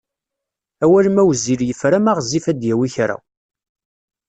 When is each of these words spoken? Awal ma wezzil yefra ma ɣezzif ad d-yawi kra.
Awal 0.83 1.07
ma 1.11 1.23
wezzil 1.27 1.61
yefra 1.65 1.97
ma 2.01 2.11
ɣezzif 2.17 2.45
ad 2.51 2.57
d-yawi 2.59 2.89
kra. 2.95 3.17